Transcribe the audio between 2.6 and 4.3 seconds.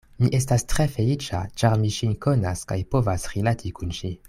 kaj povas rilati kun ŝi.